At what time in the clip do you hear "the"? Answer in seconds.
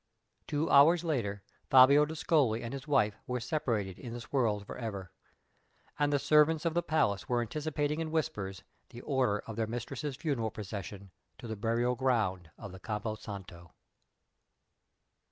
6.11-6.17, 6.73-6.81, 8.89-9.01, 11.45-11.55, 12.71-12.79